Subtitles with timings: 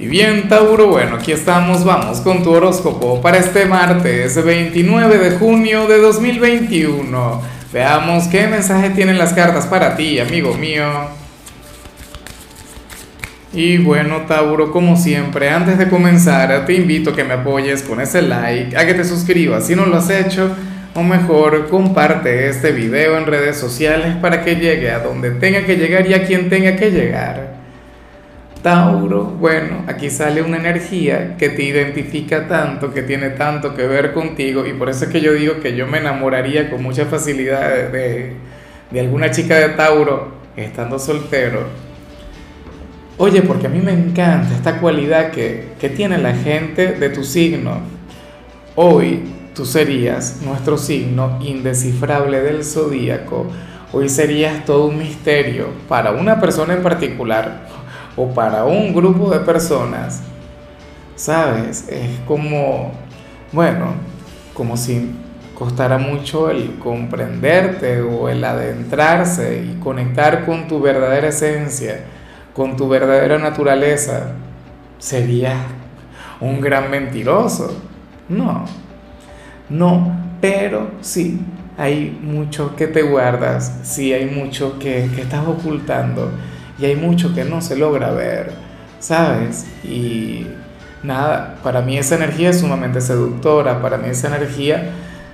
[0.00, 5.32] Y bien, Tauro, bueno, aquí estamos, vamos con tu horóscopo para este martes 29 de
[5.32, 7.42] junio de 2021.
[7.70, 10.86] Veamos qué mensaje tienen las cartas para ti, amigo mío.
[13.52, 18.00] Y bueno, Tauro, como siempre, antes de comenzar, te invito a que me apoyes con
[18.00, 20.56] ese like, a que te suscribas si no lo has hecho,
[20.94, 25.76] o mejor, comparte este video en redes sociales para que llegue a donde tenga que
[25.76, 27.59] llegar y a quien tenga que llegar.
[28.62, 34.12] Tauro, bueno, aquí sale una energía que te identifica tanto, que tiene tanto que ver
[34.12, 37.90] contigo y por eso es que yo digo que yo me enamoraría con mucha facilidad
[37.90, 38.34] de,
[38.98, 41.64] alguna chica de Tauro estando soltero.
[43.16, 47.24] Oye, porque a mí me encanta esta cualidad que, que tiene la gente de tu
[47.24, 47.80] signo.
[48.74, 49.22] Hoy
[49.54, 53.46] tú serías nuestro signo indescifrable del zodíaco.
[53.92, 57.79] Hoy serías todo un misterio para una persona en particular
[58.16, 60.22] o para un grupo de personas,
[61.16, 61.88] ¿sabes?
[61.88, 62.92] Es como,
[63.52, 63.94] bueno,
[64.54, 65.14] como si
[65.54, 72.04] costara mucho el comprenderte o el adentrarse y conectar con tu verdadera esencia,
[72.54, 74.32] con tu verdadera naturaleza.
[74.98, 75.54] Sería
[76.40, 77.76] un gran mentiroso.
[78.28, 78.64] No,
[79.68, 81.40] no, pero sí,
[81.76, 86.30] hay mucho que te guardas, sí hay mucho que, que estás ocultando
[86.80, 88.52] y hay mucho que no se logra ver,
[88.98, 89.66] ¿sabes?
[89.84, 90.46] Y
[91.02, 94.90] nada, para mí esa energía es sumamente seductora, para mí esa energía,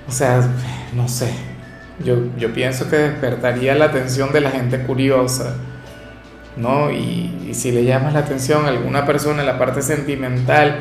[0.07, 0.41] o sea,
[0.93, 1.31] no sé,
[2.03, 5.55] yo, yo pienso que despertaría la atención de la gente curiosa,
[6.57, 6.91] ¿no?
[6.91, 10.79] Y, y si le llamas la atención a alguna persona en la parte sentimental,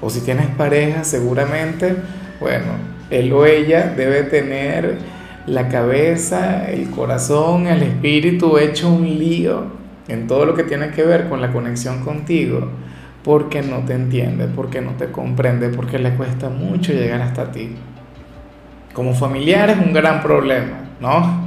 [0.00, 1.96] o si tienes pareja, seguramente,
[2.40, 2.72] bueno,
[3.10, 4.98] él o ella debe tener
[5.46, 11.02] la cabeza, el corazón, el espíritu hecho un lío en todo lo que tiene que
[11.02, 12.68] ver con la conexión contigo,
[13.24, 17.74] porque no te entiende, porque no te comprende, porque le cuesta mucho llegar hasta ti.
[18.92, 21.46] Como familiar es un gran problema, ¿no?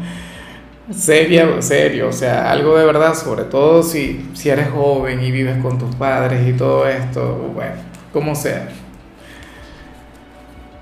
[0.92, 5.58] Serio, serio, o sea, algo de verdad, sobre todo si, si eres joven y vives
[5.62, 7.75] con tus padres y todo esto, bueno,
[8.12, 8.68] como sea.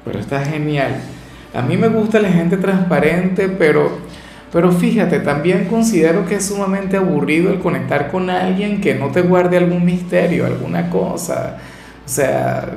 [0.06, 0.96] Pero está genial.
[1.54, 4.00] A mí me gusta la gente transparente, pero
[4.57, 9.22] pero fíjate, también considero que es sumamente aburrido el conectar con alguien que no te
[9.22, 11.57] guarde algún misterio, alguna cosa.
[12.03, 12.68] O sea,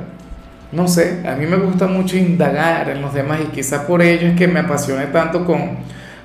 [0.71, 4.27] no sé, a mí me gusta mucho indagar en los demás y quizá por ello
[4.27, 5.77] es que me apasione tanto con,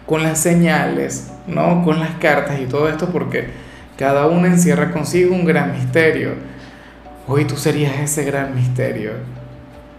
[0.05, 1.83] con las señales, ¿no?
[1.83, 3.47] Con las cartas y todo esto, porque
[3.97, 6.33] cada una encierra consigo un gran misterio.
[7.27, 9.13] Hoy tú serías ese gran misterio.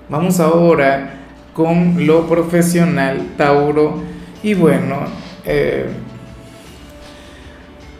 [0.07, 1.15] Vamos ahora
[1.53, 4.03] con lo profesional, Tauro.
[4.43, 5.85] Y bueno, eh,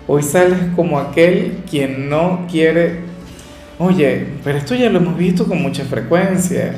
[0.06, 3.00] hoy sales como aquel quien no quiere,
[3.80, 6.76] oye, pero esto ya lo hemos visto con mucha frecuencia,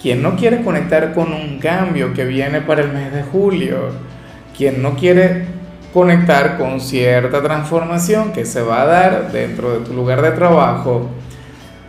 [0.00, 3.92] quien no quiere conectar con un cambio que viene para el mes de julio,
[4.56, 5.46] quien no quiere
[5.94, 11.08] conectar con cierta transformación que se va a dar dentro de tu lugar de trabajo.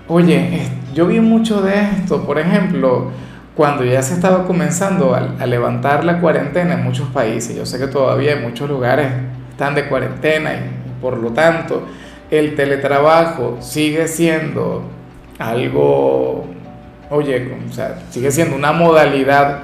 [0.07, 0.61] Oye,
[0.93, 3.11] yo vi mucho de esto, por ejemplo,
[3.55, 7.87] cuando ya se estaba comenzando a, levantar la cuarentena en muchos países, yo sé que
[7.87, 9.07] todavía en muchos lugares
[9.51, 11.87] están de cuarentena y por lo tanto
[12.29, 14.83] el teletrabajo sigue siendo
[15.39, 16.45] algo,
[17.09, 19.59] oye, o sea, sigue siendo una modalidad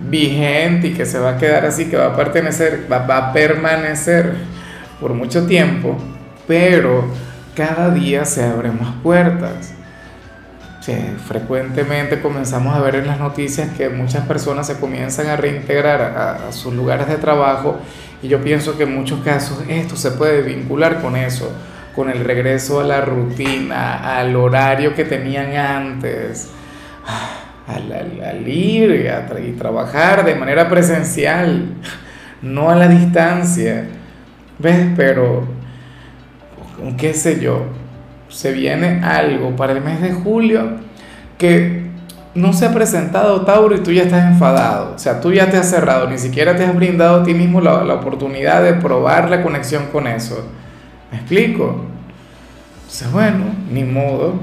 [0.00, 4.34] vigente y que se va a quedar así, que va a pertenecer, va a permanecer
[5.00, 5.96] por mucho tiempo,
[6.48, 7.04] pero
[7.54, 9.74] cada día se abren más puertas
[11.26, 16.52] frecuentemente comenzamos a ver en las noticias que muchas personas se comienzan a reintegrar a,
[16.52, 17.78] sus lugares de trabajo
[18.22, 21.52] y yo pienso que en muchos casos esto se puede vincular con eso,
[21.94, 26.50] con el regreso a la rutina, al horario que tenían antes,
[27.66, 29.10] al, ir
[29.46, 31.74] y trabajar de manera presencial,
[32.42, 33.86] no a la distancia.
[34.58, 34.88] ¿Ves?
[34.94, 35.46] Pero,
[36.98, 37.64] qué sé yo,
[38.30, 40.78] se viene algo para el mes de julio
[41.38, 41.90] que
[42.34, 44.94] no se ha presentado Tauro y tú ya estás enfadado.
[44.94, 47.60] O sea, tú ya te has cerrado, ni siquiera te has brindado a ti mismo
[47.60, 50.46] la, la oportunidad de probar la conexión con eso.
[51.10, 51.84] ¿Me explico?
[52.82, 54.34] Entonces, bueno, ni modo.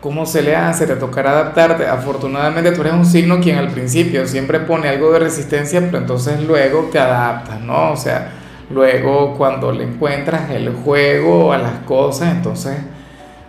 [0.00, 0.86] ¿Cómo se le hace?
[0.86, 1.86] Te tocará adaptarte.
[1.86, 6.40] Afortunadamente tú eres un signo quien al principio siempre pone algo de resistencia, pero entonces
[6.42, 7.92] luego te adaptas, ¿no?
[7.92, 8.30] O sea,
[8.70, 12.78] Luego cuando le encuentras el juego a las cosas, entonces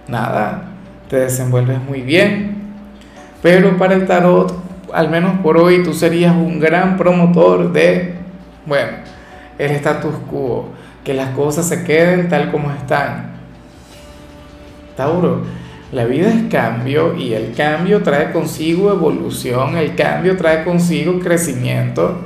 [0.07, 0.63] nada,
[1.10, 2.56] te desenvuelves muy bien.
[3.42, 4.54] Pero para el tarot,
[4.94, 8.16] al menos por hoy, tú serías un gran promotor de,
[8.66, 8.92] bueno,
[9.57, 10.69] el status quo,
[11.04, 13.31] que las cosas se queden tal como están.
[14.95, 15.44] Tauro,
[15.92, 22.19] la vida es cambio y el cambio trae consigo evolución, el cambio trae consigo crecimiento,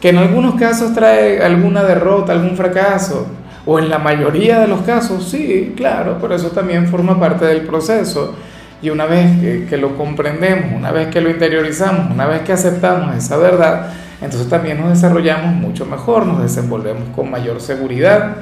[0.00, 3.26] que en algunos casos trae alguna derrota, algún fracaso,
[3.66, 7.62] o en la mayoría de los casos, sí, claro, pero eso también forma parte del
[7.62, 8.34] proceso.
[8.82, 13.14] Y una vez que, lo comprendemos, una vez que lo interiorizamos, una vez que aceptamos
[13.14, 13.92] esa verdad,
[14.22, 18.36] entonces también nos desarrollamos mucho mejor, nos desenvolvemos con mayor seguridad.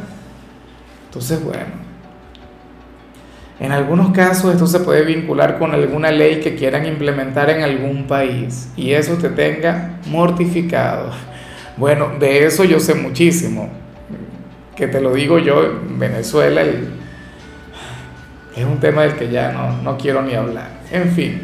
[1.06, 1.88] Entonces, bueno,
[3.58, 8.06] en algunos casos esto se puede vincular con alguna ley que quieran implementar en algún
[8.06, 11.10] país y eso te tenga mortificado.
[11.78, 13.68] Bueno, de eso yo sé muchísimo,
[14.74, 16.88] que te lo digo yo en Venezuela y
[18.56, 20.70] es un tema del que ya no, no quiero ni hablar.
[20.90, 21.40] En fin,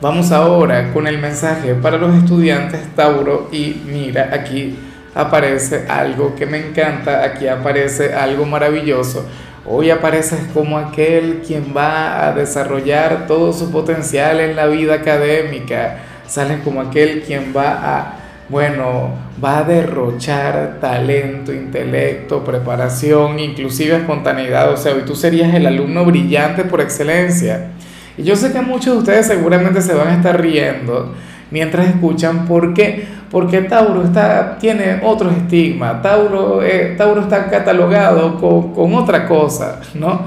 [0.00, 4.76] vamos ahora con el mensaje para los estudiantes Tauro y mira, aquí
[5.14, 9.24] aparece algo que me encanta, aquí aparece algo maravilloso.
[9.64, 15.98] Hoy apareces como aquel quien va a desarrollar todo su potencial en la vida académica.
[16.26, 19.10] Sales como aquel quien va a, bueno,
[19.42, 24.72] va a derrochar talento, intelecto, preparación, inclusive espontaneidad.
[24.72, 27.72] O sea, hoy tú serías el alumno brillante por excelencia.
[28.16, 31.12] Y yo sé que muchos de ustedes seguramente se van a estar riendo
[31.50, 33.06] mientras escuchan por qué.
[33.30, 39.80] Porque Tauro está, tiene otro estigma, Tauro, eh, Tauro está catalogado con, con otra cosa,
[39.94, 40.20] ¿no?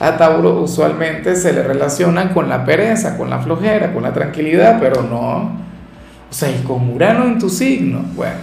[0.00, 4.78] A Tauro usualmente se le relaciona con la pereza, con la flojera, con la tranquilidad,
[4.80, 5.65] pero no.
[6.36, 8.36] O sea, y con Urano en tu signo, bueno,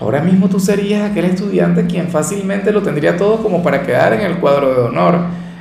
[0.00, 4.20] ahora mismo tú serías aquel estudiante quien fácilmente lo tendría todo como para quedar en
[4.20, 5.18] el cuadro de honor.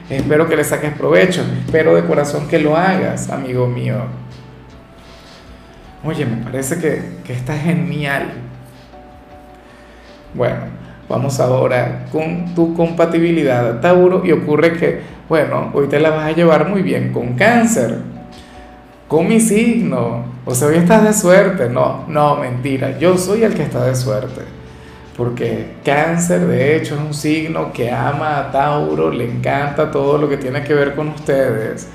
[0.07, 3.95] Espero que le saques provecho, espero de corazón que lo hagas, amigo mío.
[6.03, 8.31] Oye, me parece que, que está genial.
[10.35, 10.57] Bueno,
[11.09, 16.31] vamos ahora con tu compatibilidad, Tauro, y ocurre que, bueno, hoy te la vas a
[16.33, 18.13] llevar muy bien con cáncer,
[19.07, 20.25] con mi signo.
[20.45, 21.69] O sea, hoy estás de suerte.
[21.69, 24.41] No, no, mentira, yo soy el que está de suerte.
[25.17, 30.27] Porque cáncer, de hecho, es un signo que ama a Tauro, le encanta todo lo
[30.27, 31.87] que tiene que ver con ustedes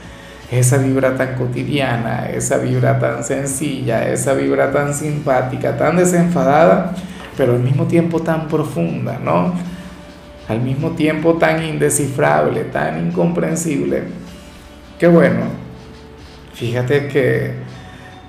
[0.50, 6.94] esa vibra tan cotidiana, esa vibra tan sencilla, esa vibra tan simpática, tan desenfadada,
[7.36, 9.54] pero al mismo tiempo tan profunda, ¿no?
[10.48, 14.02] Al mismo tiempo tan indescifrable, tan incomprensible.
[14.98, 15.59] Qué bueno.
[16.54, 17.54] Fíjate que,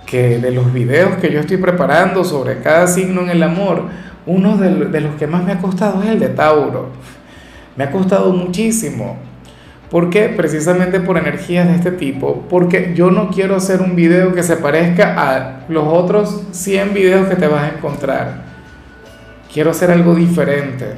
[0.06, 3.85] que de los videos que yo estoy preparando sobre cada signo en el amor,
[4.25, 6.89] uno de, de los que más me ha costado es el de Tauro.
[7.75, 9.18] Me ha costado muchísimo
[9.91, 10.29] ¿Por qué?
[10.29, 12.45] Precisamente por energías de este tipo.
[12.50, 17.27] Porque yo no quiero hacer un video que se parezca a los otros 100 videos
[17.27, 18.45] que te vas a encontrar.
[19.53, 20.94] Quiero hacer algo diferente.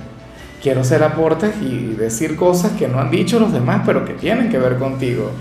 [0.61, 4.49] Quiero hacer aportes y decir cosas que no han dicho los demás, pero que tienen
[4.49, 5.31] que ver contigo.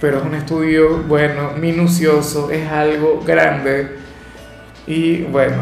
[0.00, 3.96] Pero es un estudio, bueno, minucioso, es algo grande.
[4.86, 5.56] Y bueno,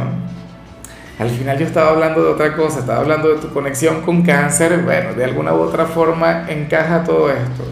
[1.19, 4.83] al final yo estaba hablando de otra cosa, estaba hablando de tu conexión con cáncer,
[4.85, 7.65] bueno, de alguna u otra forma encaja todo esto.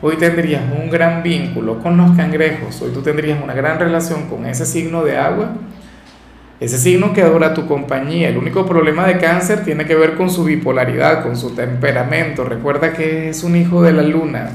[0.00, 4.46] Hoy tendrías un gran vínculo con los cangrejos, hoy tú tendrías una gran relación con
[4.46, 5.50] ese signo de agua,
[6.60, 8.28] ese signo que adora tu compañía.
[8.30, 12.44] El único problema de cáncer tiene que ver con su bipolaridad, con su temperamento.
[12.44, 14.50] Recuerda que es un hijo de la luna.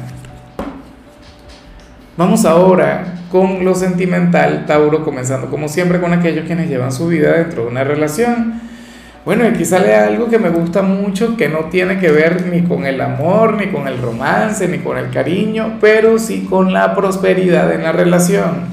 [2.15, 7.31] Vamos ahora con lo sentimental, Tauro, comenzando como siempre con aquellos quienes llevan su vida
[7.33, 8.61] dentro de una relación.
[9.25, 12.85] Bueno, aquí sale algo que me gusta mucho, que no tiene que ver ni con
[12.85, 17.73] el amor, ni con el romance, ni con el cariño, pero sí con la prosperidad
[17.73, 18.67] en la relación.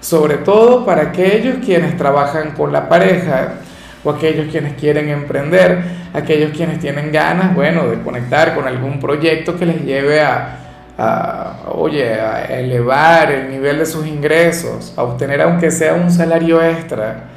[0.00, 3.56] Sobre todo para aquellos quienes trabajan con la pareja
[4.04, 5.82] o aquellos quienes quieren emprender,
[6.14, 10.67] aquellos quienes tienen ganas, bueno, de conectar con algún proyecto que les lleve a,
[10.98, 12.18] a, oye,
[12.50, 17.28] elevar el nivel de sus ingresos, a obtener aunque sea un salario extra.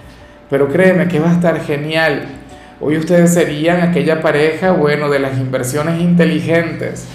[0.50, 2.26] Pero créeme que va a estar genial.
[2.80, 7.08] Hoy ustedes serían aquella pareja, bueno, de las inversiones inteligentes.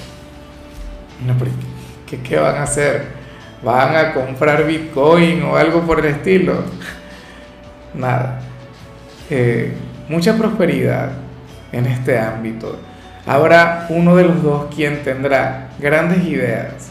[1.26, 1.35] No,
[2.07, 3.03] ¿qué, ¿qué, van a hacer?
[3.62, 6.62] ¿Van a comprar Bitcoin o algo por el estilo?
[7.95, 8.41] Nada.
[9.29, 9.73] Eh,
[10.09, 11.11] mucha prosperidad
[11.73, 12.79] en este ámbito
[13.26, 16.90] habrá uno de los dos quien tendrá grandes ideas,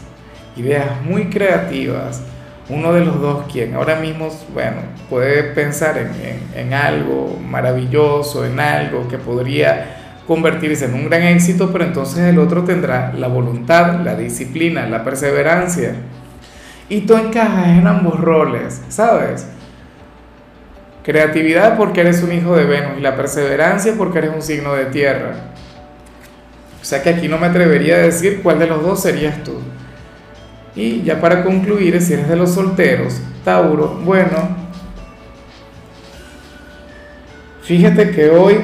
[0.56, 2.22] ideas muy creativas,
[2.68, 4.76] uno de los dos quien ahora mismo, bueno,
[5.08, 11.84] puede pensar en, algo maravilloso, en algo que podría convertirse en un gran éxito, pero
[11.84, 15.94] entonces el otro tendrá la voluntad, la disciplina, la perseverancia.
[16.88, 19.46] Y tú encajas en ambos roles, ¿sabes?
[21.04, 24.86] Creatividad porque eres un hijo de Venus y la perseverancia porque eres un signo de
[24.86, 25.52] tierra.
[26.86, 29.54] Sea que aquí no me atrevería a decir cuál de los dos serías tú.
[30.76, 34.56] Y ya para concluir, si eres de los solteros, Tauro, bueno,
[37.62, 38.56] fíjate que hoy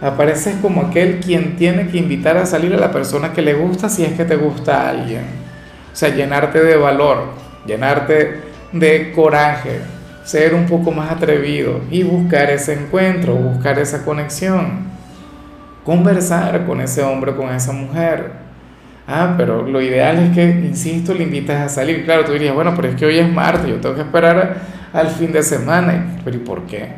[0.00, 3.88] apareces como aquel quien tiene que invitar a salir a la persona que le gusta
[3.88, 5.22] si es que te gusta a alguien.
[5.92, 7.34] O sea, llenarte de valor,
[7.66, 8.40] llenarte
[8.72, 9.78] de coraje,
[10.24, 14.87] ser un poco más atrevido y buscar ese encuentro, buscar esa conexión,
[15.88, 18.32] conversar con ese hombre, con esa mujer.
[19.06, 22.04] Ah, pero lo ideal es que, insisto, le invitas a salir.
[22.04, 24.56] Claro, tú dirías, bueno, pero es que hoy es martes, yo tengo que esperar
[24.92, 26.18] al fin de semana.
[26.22, 26.88] Pero ¿y por qué?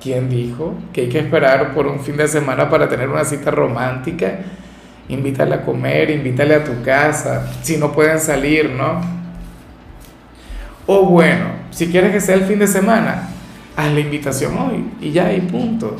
[0.00, 3.50] ¿Quién dijo que hay que esperar por un fin de semana para tener una cita
[3.50, 4.38] romántica?
[5.08, 9.00] Invítale a comer, invítale a tu casa, si no pueden salir, ¿no?
[10.86, 13.30] O bueno, si quieres que sea el fin de semana,
[13.76, 15.96] haz la invitación hoy y ya, y punto.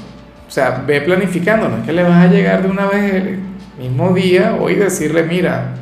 [0.46, 3.40] O sea, ve planificando, no es que le vas a llegar de una vez el
[3.78, 5.74] mismo día, hoy decirle, mira,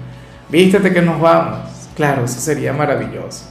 [0.49, 1.61] vístete que nos vamos.
[1.94, 3.50] Claro, eso sería maravilloso.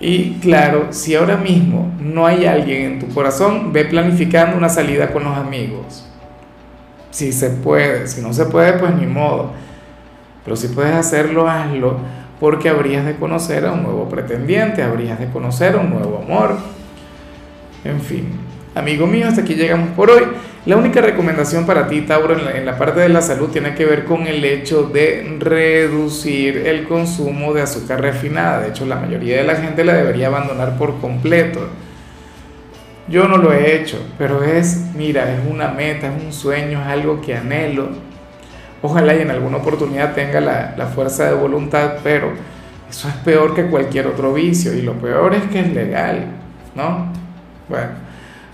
[0.00, 5.12] Y claro, si ahora mismo no hay alguien en tu corazón, ve planificando una salida
[5.12, 6.06] con los amigos.
[7.10, 9.52] Si se puede, si no se puede, pues ni modo.
[10.44, 11.98] Pero si puedes hacerlo, hazlo
[12.40, 16.56] porque habrías de conocer a un nuevo pretendiente, habrías de conocer a un nuevo amor.
[17.84, 18.28] En fin,
[18.76, 20.22] amigo mío, hasta aquí llegamos por hoy.
[20.66, 24.04] La única recomendación para ti, Tauro, en la, parte de la salud tiene que ver
[24.04, 28.60] con el hecho de reducir el consumo de azúcar refinada.
[28.60, 31.68] De hecho, la mayoría de la gente la debería abandonar por completo.
[33.08, 36.86] Yo no lo he hecho, pero es, mira, es una meta, es un sueño, es
[36.88, 37.88] algo que anhelo
[38.82, 42.32] Ojalá y en alguna oportunidad tenga la, la fuerza de voluntad, pero
[42.88, 46.26] eso es peor que cualquier otro vicio y lo peor es que es legal,
[46.74, 47.06] ¿no?
[47.68, 48.05] Bueno.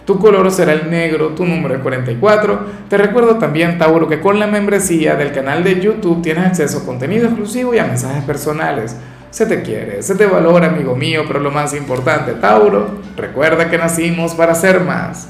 [0.05, 2.67] Tu color será el negro, tu número es 44.
[2.89, 6.85] Te recuerdo también, Tauro, que con la membresía del canal de YouTube tienes acceso a
[6.85, 8.97] contenido exclusivo y a mensajes personales.
[9.31, 13.79] Se te quiere, se te valora, amigo mío, pero lo más importante, Tauro, recuerda que
[13.79, 15.29] nacimos para ser más.